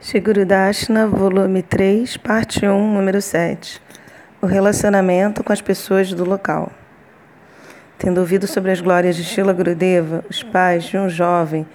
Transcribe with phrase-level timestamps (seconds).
[0.00, 3.82] Shigurudashna, volume 3, parte 1, número 7.
[4.40, 6.70] O relacionamento com as pessoas do local.
[7.98, 11.66] Tendo ouvido sobre as glórias de Shila Gurudeva, os pais de um jovem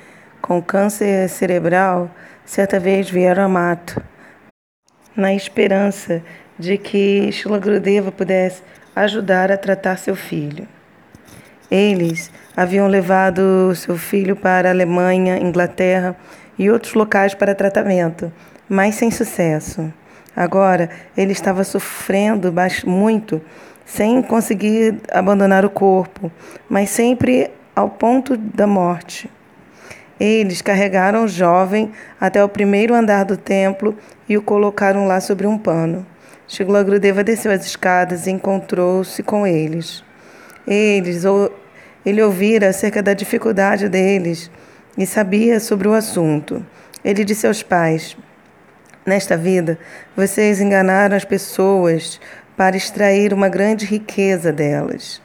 [0.42, 2.10] com câncer cerebral
[2.46, 4.02] certa vez vieram a Mato,
[5.14, 6.24] na esperança
[6.58, 8.64] de que Shila Gurudeva pudesse
[8.96, 10.66] ajudar a tratar seu filho.
[11.70, 16.16] Eles haviam levado seu filho para a Alemanha, Inglaterra
[16.58, 18.32] e outros locais para tratamento,
[18.70, 19.92] mas sem sucesso.
[20.36, 22.54] Agora ele estava sofrendo
[22.86, 23.42] muito,
[23.86, 26.32] sem conseguir abandonar o corpo,
[26.70, 29.30] mas sempre ao ponto da morte.
[30.20, 33.98] Eles carregaram o jovem até o primeiro andar do templo
[34.28, 36.06] e o colocaram lá sobre um pano.
[36.48, 40.04] Shigula Grudeva desceu as escadas e encontrou-se com eles.
[40.68, 41.24] Eles,
[42.06, 44.50] ele ouvira acerca da dificuldade deles
[44.98, 46.66] e sabia sobre o assunto.
[47.04, 48.16] Ele disse aos pais:
[49.06, 49.78] Nesta vida,
[50.16, 52.20] vocês enganaram as pessoas
[52.56, 55.22] para extrair uma grande riqueza delas.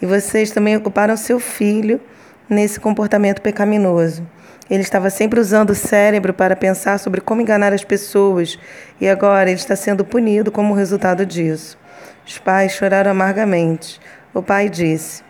[0.00, 2.00] E vocês também ocuparam seu filho
[2.48, 4.26] nesse comportamento pecaminoso.
[4.70, 8.58] Ele estava sempre usando o cérebro para pensar sobre como enganar as pessoas
[9.00, 11.78] e agora ele está sendo punido como resultado disso.
[12.26, 14.00] Os pais choraram amargamente.
[14.32, 15.22] O pai disse: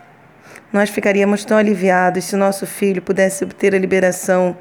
[0.73, 4.57] nós ficaríamos tão aliviados se nosso filho pudesse obter a liberação,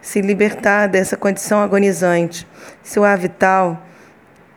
[0.00, 2.46] se libertar dessa condição agonizante.
[2.84, 3.84] Seu avital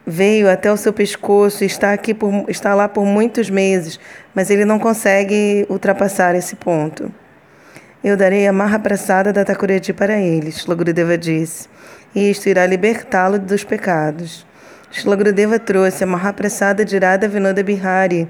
[0.05, 3.99] veio até o seu pescoço e está, aqui por, está lá por muitos meses,
[4.35, 7.11] mas ele não consegue ultrapassar esse ponto.
[8.03, 11.67] Eu darei a marra apressada da Takureti para ele, Shlagurudeva disse,
[12.13, 14.47] e isto irá libertá-lo dos pecados.
[14.91, 18.27] Shlagurudeva trouxe a marra apressada de Radha Vinoda Bihari,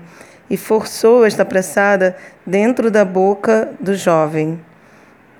[0.50, 4.59] e forçou esta pressada dentro da boca do jovem.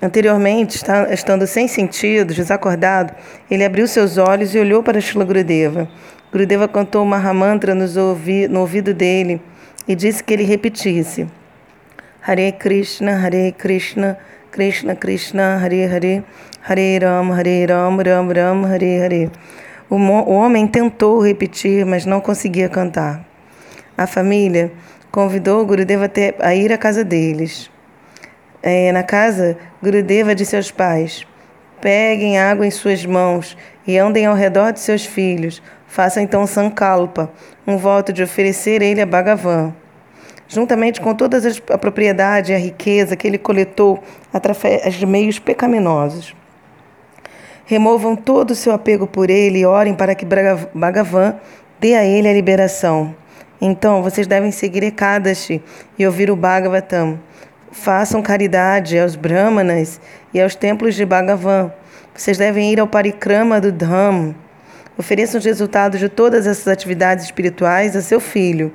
[0.02, 0.80] Anteriormente,
[1.10, 3.12] estando sem sentido, desacordado,
[3.50, 5.88] ele abriu seus olhos e olhou para Shila Gurudeva.
[6.32, 9.42] Gurudeva cantou uma Mahamantra no ouvido dele
[9.86, 11.26] e disse que ele repetisse:
[12.26, 14.16] Hare Krishna, Hare Krishna,
[14.50, 16.24] Krishna Krishna, Hare Hare,
[16.62, 19.30] Hare Ram, Hare Ram, Ram Ram, Hare Hare.
[19.90, 23.24] O homem tentou repetir, mas não conseguia cantar.
[23.98, 24.72] A família
[25.10, 27.70] convidou Gurudeva a ir à casa deles.
[28.62, 31.26] É, na casa, Gurudeva disse aos pais:
[31.80, 33.56] Peguem água em suas mãos
[33.86, 35.62] e andem ao redor de seus filhos.
[35.86, 37.30] Façam então Sankalpa,
[37.66, 39.74] um voto de oferecer ele a Bhagavan.
[40.46, 41.38] Juntamente com toda
[41.70, 46.34] a propriedade e a riqueza que ele coletou através de meios pecaminosos.
[47.64, 51.36] Removam todo o seu apego por ele e orem para que Bhagavan
[51.78, 53.14] dê a ele a liberação.
[53.60, 55.62] Então, vocês devem seguir Ekadashi
[55.98, 57.20] e ouvir o Bhagavatam.
[57.70, 60.00] Façam caridade aos Brahmanas
[60.32, 61.70] e aos templos de Bhagavan.
[62.14, 64.34] Vocês devem ir ao Parikrama do Dham.
[64.96, 68.72] Ofereçam os resultados de todas essas atividades espirituais a seu filho,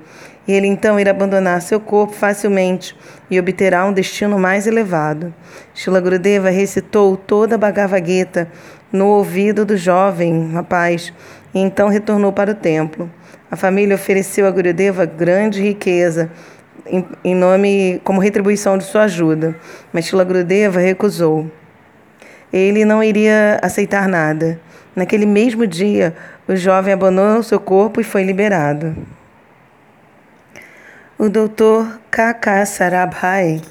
[0.47, 2.96] e ele então irá abandonar seu corpo facilmente
[3.29, 5.34] e obterá um destino mais elevado.
[5.73, 8.47] Shila Gurudeva recitou toda a Bhagavad Gita
[8.91, 11.13] no ouvido do jovem rapaz
[11.53, 13.09] e então retornou para o templo.
[13.50, 16.32] A família ofereceu a Gurudeva grande riqueza
[16.86, 19.56] em, em nome como retribuição de sua ajuda,
[19.94, 21.50] mas Shila Gurudeva recusou.
[22.52, 24.60] Ele não iria aceitar nada.
[24.96, 26.16] Naquele mesmo dia,
[26.48, 28.96] o jovem abandonou seu corpo e foi liberado.
[31.18, 32.66] O doutor K.K.
[32.66, 33.62] Sarabhai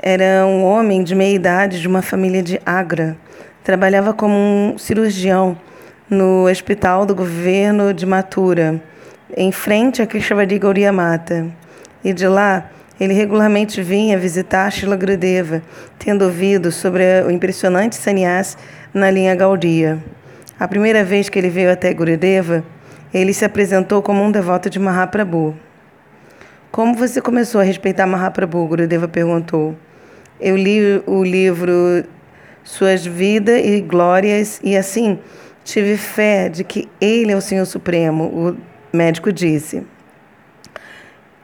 [0.00, 3.16] era um homem de meia idade de uma família de Agra.
[3.62, 5.58] Trabalhava como um cirurgião
[6.08, 8.80] no hospital do governo de Mathura
[9.34, 11.46] em frente a Krishavadi Gauria Mata.
[12.04, 12.70] E de lá,
[13.00, 15.62] ele regularmente vinha visitar Shila Grudeva,
[15.98, 18.56] tendo ouvido sobre o impressionante sannyas
[18.92, 19.98] na linha Gaudia.
[20.58, 22.64] A primeira vez que ele veio até Gurudeva,
[23.12, 25.54] ele se apresentou como um devoto de Mahaprabhu.
[26.70, 28.66] Como você começou a respeitar Mahaprabhu?
[28.66, 29.76] Gurudeva perguntou.
[30.40, 32.04] Eu li o livro
[32.62, 35.18] Suas Vidas e Glórias e assim
[35.64, 38.56] tive fé de que ele é o Senhor Supremo, o
[38.96, 39.86] médico disse.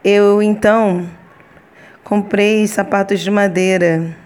[0.03, 1.09] Eu então
[2.03, 4.17] comprei sapatos de madeira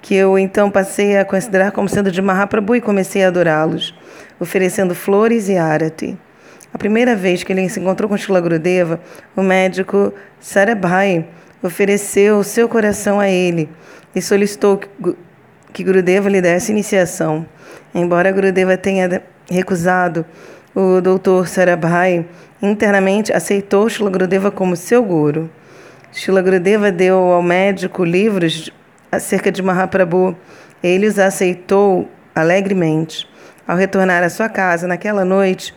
[0.00, 3.94] que eu então passei a considerar como sendo de Mahaprabhu e comecei a adorá-los,
[4.38, 6.16] oferecendo flores e arati.
[6.72, 9.00] A primeira vez que ele se encontrou com Shila Gurudeva,
[9.36, 11.26] o médico Sarabhai
[11.62, 13.68] ofereceu seu coração a ele
[14.14, 14.80] e solicitou
[15.72, 17.44] que Gurudeva lhe desse iniciação.
[17.94, 20.24] Embora Gurudeva tenha recusado,
[20.74, 22.24] o doutor Sarabhai
[22.62, 25.50] internamente aceitou Shila Gurudeva como seu guru.
[26.12, 28.70] Shila Gurudeva deu ao médico livros
[29.10, 30.36] acerca de Mahaprabhu.
[30.82, 33.28] Ele os aceitou alegremente.
[33.66, 35.74] Ao retornar à sua casa naquela noite,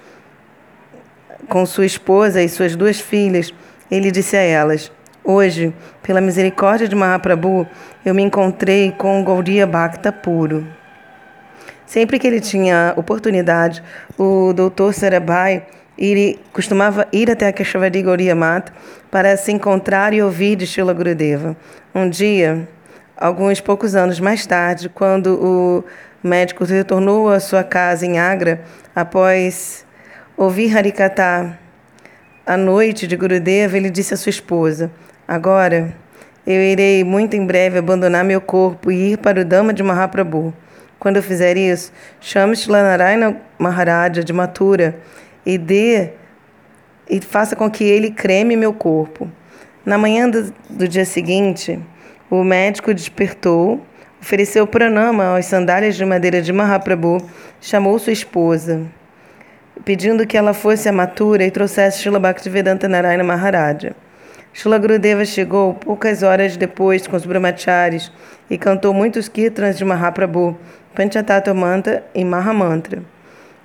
[1.47, 3.53] com sua esposa e suas duas filhas,
[3.91, 4.91] ele disse a elas:
[5.23, 7.67] Hoje, pela misericórdia de Mahaprabhu,
[8.05, 10.67] eu me encontrei com o Gaudiya Bhakta puro.
[11.93, 13.83] Sempre que ele tinha oportunidade,
[14.17, 15.63] o doutor Sarabhai
[15.95, 18.73] ir, costumava ir até a Keshavari Gaudiya Mata
[19.11, 21.55] para se encontrar e ouvir de Shila Gurudeva.
[21.93, 22.67] Um dia,
[23.15, 25.83] alguns poucos anos mais tarde, quando o
[26.27, 28.61] médico retornou à sua casa em Agra,
[28.95, 29.85] após
[30.35, 31.59] ouvir Harikata
[32.43, 34.89] à noite de Gurudeva, ele disse à sua esposa:
[35.27, 35.93] Agora,
[36.47, 40.55] eu irei muito em breve abandonar meu corpo e ir para o Dama de Mahaprabhu.
[41.03, 41.91] Quando fizer isso,
[42.21, 44.95] chame Shlanarayana Maharaja de Mathura
[45.45, 46.11] e dê
[47.09, 49.29] e faça com que ele creme meu corpo.
[49.85, 51.77] Na manhã do, do dia seguinte,
[52.31, 53.85] o médico despertou,
[54.21, 57.17] ofereceu pranama às sandálias de madeira de Mahaprabhu,
[57.59, 58.83] chamou sua esposa,
[59.83, 63.93] pedindo que ela fosse a Mathura e trouxesse Shila Bhaktivedanta Narayana Maharaja.
[64.53, 68.11] Shila Gurudeva chegou poucas horas depois com os brahmacharis
[68.47, 70.55] e cantou muitos kirtans de Mahaprabhu,
[70.95, 73.01] Panchatattva Mantra e Mahamantra.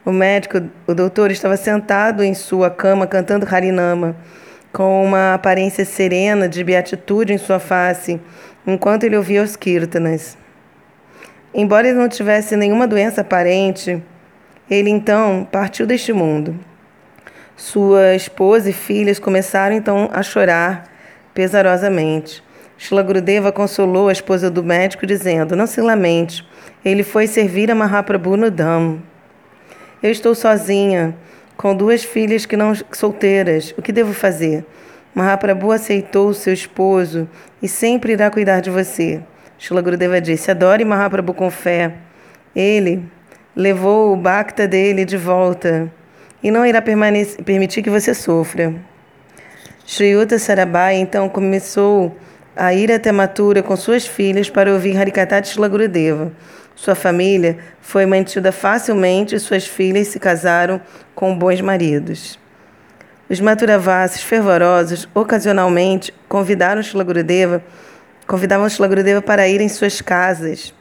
[0.05, 4.17] O médico, o doutor, estava sentado em sua cama cantando Harinama,
[4.73, 8.19] com uma aparência serena de beatitude em sua face,
[8.67, 10.39] enquanto ele ouvia os kirtanas.
[11.53, 14.03] Embora ele não tivesse nenhuma doença aparente,
[14.71, 16.59] ele então partiu deste mundo.
[17.57, 20.85] Sua esposa e filhas começaram então a chorar
[21.35, 22.43] pesarosamente.
[22.79, 26.47] Shila Gurudeva consolou a esposa do médico, dizendo: Não se lamente,
[26.85, 29.03] ele foi servir a Mahaprabhu no Dham.
[30.01, 31.15] Eu estou sozinha,
[31.57, 33.75] com duas filhas que não solteiras.
[33.77, 34.65] O que devo fazer?
[35.13, 37.29] Mahaprabhu aceitou seu esposo
[37.61, 39.21] e sempre irá cuidar de você.
[39.59, 41.95] Shila Gurudeva disse: Adore Mahaprabhu com fé.
[42.55, 43.03] Ele
[43.57, 45.93] levou o bhakta dele de volta
[46.41, 48.73] e não irá permitir que você sofra.
[49.85, 52.17] Shriyuta Sarabai então começou
[52.59, 56.33] a ir até Mathura com suas filhas para ouvir Harikata Shila Gurudeva.
[56.75, 60.81] Sua família foi mantida facilmente e suas filhas se casaram
[61.15, 62.37] com bons maridos.
[63.31, 67.63] Os Maturavasis fervorosos ocasionalmente convidaram Shila Gurudeva,
[68.27, 68.67] convidavam
[69.25, 70.75] para ir em suas casas,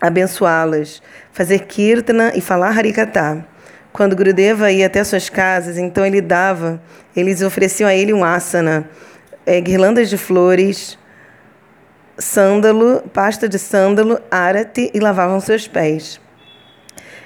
[0.00, 3.44] abençoá-las, fazer kirtana e falar Harikata.
[3.92, 6.80] Quando Gurudeva ia até suas casas, então ele dava,
[7.14, 8.88] eles ofereciam a ele um asana,
[9.44, 10.96] é, guirlandas de flores,
[12.18, 16.20] sândalo, pasta de sândalo, arati e lavavam seus pés.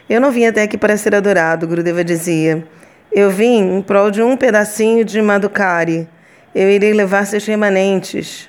[0.08, 2.66] Eu não vim até aqui para ser adorado, Gurudeva dizia.
[3.10, 6.08] Eu vim em prol de um pedacinho de Madhukari.
[6.54, 8.48] Eu irei levar seus remanentes.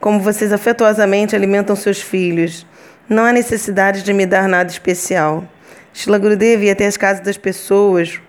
[0.00, 2.66] Como vocês afetuosamente alimentam seus filhos.
[3.08, 5.44] Não há necessidade de me dar nada especial.
[5.92, 8.20] Shila Gurudeva ia até as casas das pessoas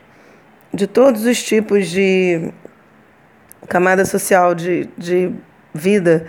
[0.74, 2.52] de todos os tipos de
[3.68, 5.32] camada social de, de
[5.74, 6.28] vida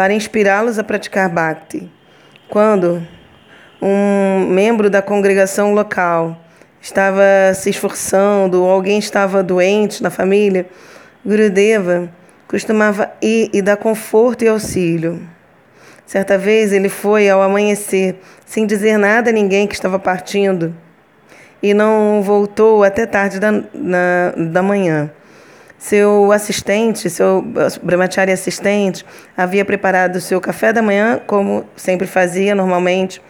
[0.00, 1.86] para inspirá-los a praticar bhakti.
[2.48, 3.06] Quando
[3.82, 6.42] um membro da congregação local
[6.80, 7.22] estava
[7.54, 10.66] se esforçando ou alguém estava doente na família,
[11.22, 12.08] Gurudeva
[12.48, 15.20] costumava ir e dar conforto e auxílio.
[16.06, 20.74] Certa vez ele foi ao amanhecer, sem dizer nada a ninguém que estava partindo,
[21.62, 25.10] e não voltou até tarde da, na, da manhã.
[25.80, 27.42] Seu assistente, seu
[27.82, 29.02] brahmachari assistente,
[29.34, 33.20] havia preparado o seu café da manhã, como sempre fazia normalmente,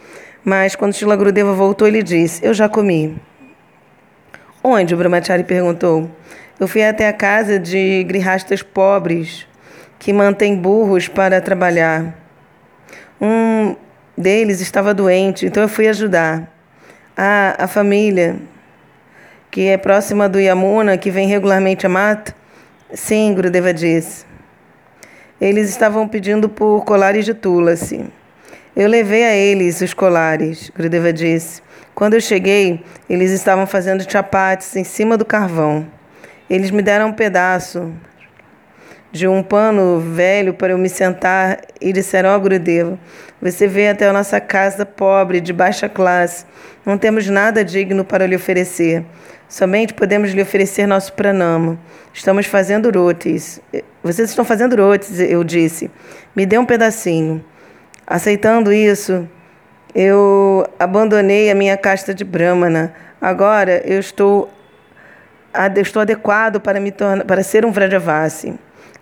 [0.43, 3.17] mas quando Shila Gurudeva voltou, ele disse: Eu já comi.
[4.61, 4.93] Onde?
[4.93, 6.11] O brahmachari perguntou.
[6.59, 9.47] Eu fui até a casa de grihastas pobres
[9.97, 12.13] que mantêm burros para trabalhar.
[13.19, 13.77] Um
[14.17, 16.53] deles estava doente, então eu fui ajudar.
[17.15, 18.35] A, a família,
[19.49, 22.40] que é próxima do Yamuna, que vem regularmente a mata,
[22.93, 24.25] sim, Gurudeva disse.
[25.39, 28.05] Eles estavam pedindo por colares de tulasi.
[28.75, 31.61] Eu levei a eles os colares, Gurudeva disse.
[31.93, 35.85] Quando eu cheguei, eles estavam fazendo chapates em cima do carvão.
[36.49, 37.91] Eles me deram um pedaço
[39.11, 42.97] de um pano velho para eu me sentar e disseram: Ó oh,
[43.41, 46.45] você veio até a nossa casa pobre, de baixa classe.
[46.85, 49.03] Não temos nada digno para lhe oferecer.
[49.49, 51.77] Somente podemos lhe oferecer nosso pranama.
[52.13, 53.59] Estamos fazendo rotes.
[54.01, 55.91] Vocês estão fazendo rotes, eu disse.
[56.35, 57.43] Me dê um pedacinho.
[58.07, 59.27] Aceitando isso,
[59.93, 62.93] eu abandonei a minha casta de Brahmana.
[63.19, 64.49] Agora eu estou,
[65.77, 68.57] estou adequado para, me tornar, para ser um Vrajavasi.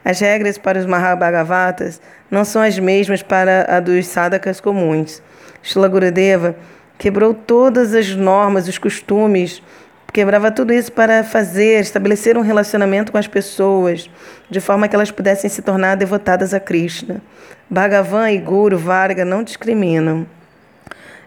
[0.10, 2.02] As regras para os Mahabhagavatas
[2.32, 5.22] não são as mesmas para a dos sadhakas comuns.
[5.62, 6.56] Shila Gurudeva
[6.98, 9.62] quebrou todas as normas, os costumes,
[10.12, 14.10] quebrava tudo isso para fazer, estabelecer um relacionamento com as pessoas,
[14.50, 17.22] de forma que elas pudessem se tornar devotadas a Krishna.
[17.70, 20.26] Bhagavan e Guru Varga não discriminam.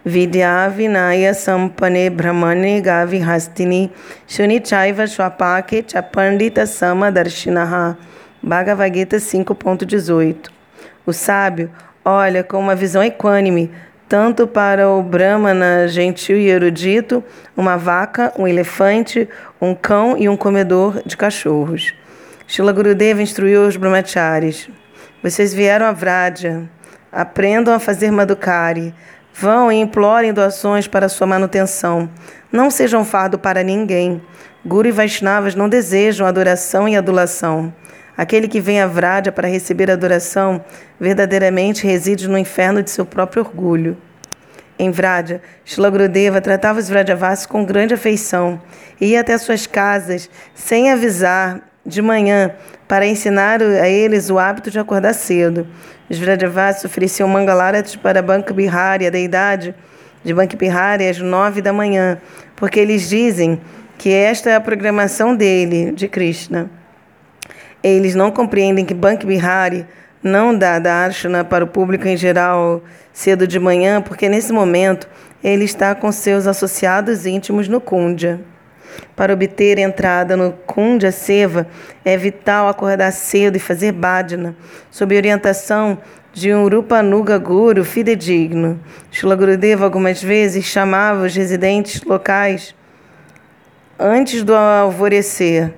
[0.05, 3.93] Vidya Vinaya Sampane Brahmane Gavi Hastini
[4.27, 7.97] Shunichaiva Swapake Chapandita Sama Darshinaha
[8.43, 10.51] Bhagavad Gita 5.18
[11.07, 11.71] O sábio
[12.05, 13.71] olha com uma visão equânime
[14.13, 17.25] tanto para o Brahmana gentil e erudito,
[17.57, 19.27] uma vaca, um elefante,
[19.59, 21.95] um cão e um comedor de cachorros.
[22.47, 24.69] Shila Gurudeva instruiu os brahmacharis.
[25.23, 26.69] Vocês vieram a Vraja,
[27.11, 28.95] aprendam a fazer madukari,
[29.33, 32.11] vão e implorem doações para sua manutenção.
[32.53, 34.21] Não sejam fardo para ninguém.
[34.63, 37.73] Guru e Vaishnavas não desejam adoração e adulação.
[38.17, 40.63] Aquele que vem a Vraja para receber adoração
[41.01, 43.97] verdadeiramente reside no inferno de seu próprio orgulho.
[44.79, 48.61] Em Vraja, Shilagrudeva tratava os Vrajavasis com grande afeição
[49.01, 52.53] e ia até suas casas sem avisar de manhã
[52.87, 55.67] para ensinar a eles o hábito de acordar cedo.
[56.11, 59.75] Os Vrajavasis ofereciam Mangalarati para Bank Bihari, a deidade
[60.23, 62.19] de Bank Bihari, às nove da manhã,
[62.55, 63.61] porque eles dizem
[63.99, 66.82] que esta é a programação dele, de Krishna.
[67.83, 69.87] Eles não compreendem que Bank Bihari
[70.23, 75.09] não dá darshana para o público em geral cedo de manhã, porque nesse momento
[75.43, 78.41] ele está com seus associados íntimos no Kundya.
[79.17, 81.67] Para obter entrada no Kundya Seva,
[82.05, 84.55] é vital acordar cedo e fazer bhajana,
[84.91, 85.99] sob orientação
[86.33, 88.81] de um Rupanuga Guru fidedigno.
[89.11, 92.75] Shila Gurudeva algumas vezes chamava os residentes locais
[93.99, 95.75] antes do alvorecer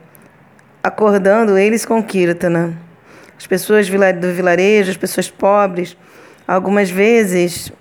[0.84, 2.76] acordando eles com Kirtana.
[3.38, 5.96] As pessoas do vilarejo, as pessoas pobres,
[6.46, 7.72] algumas vezes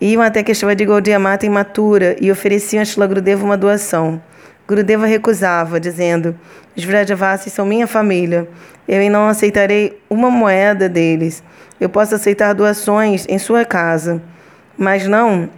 [0.00, 4.22] iam até que estava de Gaudiya Mata imatura e ofereciam a Shila Gurudeva uma doação.
[4.66, 6.34] Gurudeva recusava, dizendo:
[6.74, 8.48] Os Vrajavasis são minha família.
[8.88, 11.44] Eu não aceitarei uma moeda deles.
[11.78, 14.22] Eu posso aceitar doações em sua casa,
[14.78, 15.50] mas não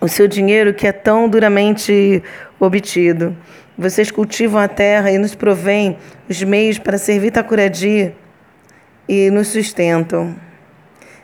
[0.00, 2.20] o seu dinheiro que é tão duramente
[2.58, 3.36] obtido.
[3.80, 5.96] Vocês cultivam a terra e nos provêm
[6.28, 8.14] os meios para servir Takuradi
[9.08, 10.36] e nos sustentam.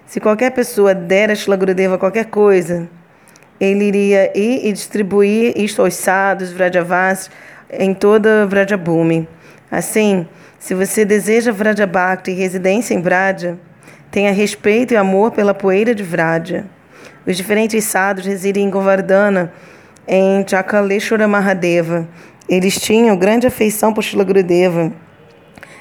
[0.06, 2.88] Se qualquer pessoa der a Shlagurudeva qualquer coisa,
[3.60, 7.30] ele iria ir e distribuir isto aos sadhus, Vrajavas,
[7.70, 9.28] em toda Vrajabhumi.
[9.70, 10.26] Assim,
[10.58, 13.58] se você deseja Vrajabhakti e residência em Vraja,
[14.10, 16.64] tenha respeito e amor pela poeira de Vraja.
[17.26, 19.52] Os diferentes sadhus residem em Govardhana,
[20.08, 22.08] em Chakaleshwara Mahadeva,
[22.48, 24.92] eles tinham grande afeição por Shila Gurudeva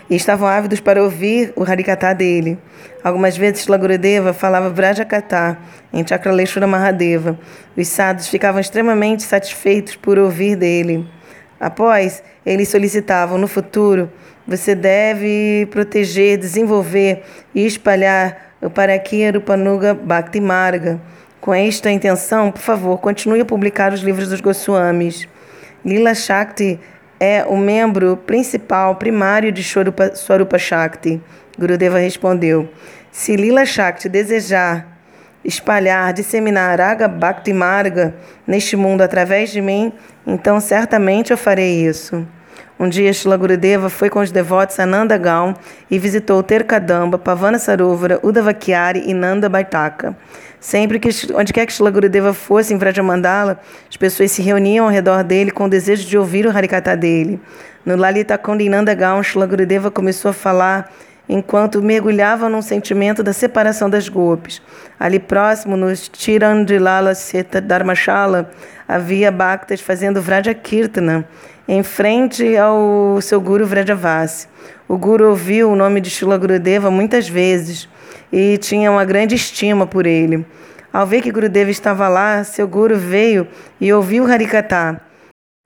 [0.10, 2.58] e estavam ávidos para ouvir o Harikatha dele.
[3.04, 5.58] Algumas vezes Shila Gurudeva falava Vrajakatha
[5.94, 7.38] em Chakraleshwara Mahadeva.
[7.78, 11.08] Os sadhus ficavam extremamente satisfeitos por ouvir dele.
[11.60, 14.12] Após, eles solicitavam, no futuro,
[14.48, 21.00] você deve proteger, desenvolver e espalhar o Parakya Rupanuga Bhakti Marga.
[21.40, 25.28] Com esta intenção, por favor, continue a publicar os livros dos Goswamis.
[25.86, 26.80] Lila Shakti
[27.20, 31.22] é o membro principal primário de Swarupa, Swarupa Shakti.
[31.58, 32.68] Gurudeva respondeu:
[33.12, 34.98] Se Lila Shakti desejar
[35.46, 38.16] espalhar, disseminar Raga Bhakti Marga
[38.48, 39.94] neste mundo através de mim,
[40.26, 42.28] então certamente eu farei isso.
[42.78, 45.54] Um dia Shila Gurudeva foi com os devotos a Nanda Gaon
[45.90, 50.16] e visitou Terkadamba, Pavana Sarovara, Udavakyari e Nanda Baitaka.
[50.60, 54.92] Sempre que onde quer que Shila Gurudeva fosse em Vrajamandala, as pessoas se reuniam ao
[54.92, 57.40] redor dele com o desejo de ouvir o Harikata dele.
[57.86, 60.92] No Lalita Kundi Nanda Gaon, Shila Gurudeva começou a falar
[61.30, 64.62] enquanto mergulhava num sentimento da separação das golpes.
[65.00, 68.52] Ali próximo, nos Tirandilala Seta Dharmashala,
[68.88, 71.26] havia Bhaktas fazendo Vraja Kirtana,
[71.68, 74.48] em frente ao seu guru Vrajavasi.
[74.88, 77.90] O guru ouviu o nome de Shila Gurudeva muitas vezes
[78.32, 80.46] e tinha uma grande estima por ele.
[80.94, 83.48] Ao ver que Gurudeva estava lá, seu guru veio
[83.82, 85.02] e ouviu Harikata.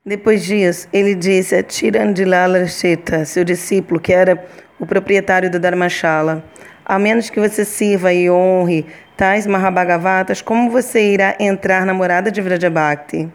[0.05, 4.43] Depois disso, ele disse a Tirandilala Sheta, seu discípulo, que era
[4.79, 6.43] o proprietário do Dharmashala,
[6.85, 12.31] a menos que você sirva e honre tais Mahabhagavatas, como você irá entrar na morada
[12.31, 13.29] de Vrajabhakti?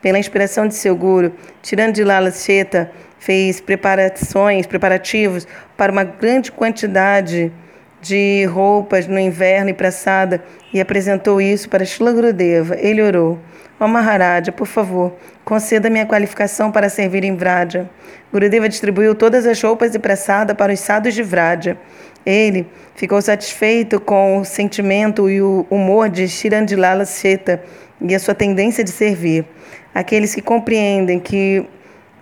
[0.00, 7.52] Pela inspiração de seu guru, Tirandilala Sheta fez preparações, preparativos para uma grande quantidade
[8.00, 10.42] de roupas no inverno e praçada
[10.72, 12.76] e apresentou isso para Shila Gurudeva.
[12.78, 13.38] Ele orou:
[13.78, 15.14] Ó Maharaja, por favor,
[15.44, 17.88] conceda minha qualificação para servir em Vraja.
[18.32, 21.76] Gurudeva distribuiu todas as roupas e praçada para os sadhus de Vraja.
[22.24, 27.62] Ele ficou satisfeito com o sentimento e o humor de Shirandilala Seta
[28.00, 29.44] e a sua tendência de servir.
[29.94, 31.64] Aqueles que compreendem que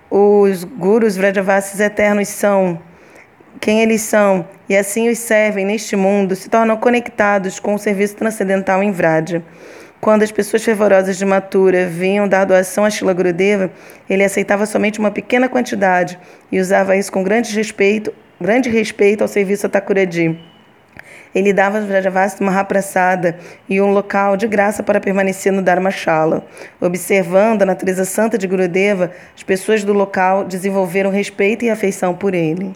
[0.09, 2.79] os gurus Vrajavasis eternos são
[3.59, 8.15] quem eles são e assim os servem neste mundo se tornam conectados com o serviço
[8.15, 9.43] transcendental em Vraja.
[9.99, 13.69] Quando as pessoas fervorosas de Mathura vinham dar doação a Shila Gurudeva,
[14.09, 16.17] ele aceitava somente uma pequena quantidade
[16.49, 20.48] e usava isso com grande respeito, grande respeito ao serviço a.
[21.33, 26.43] Ele dava aos Vrajavasis uma rapraçada e um local de graça para permanecer no Dharmashala.
[26.81, 32.33] Observando a natureza santa de Gurudeva, as pessoas do local desenvolveram respeito e afeição por
[32.33, 32.73] ele.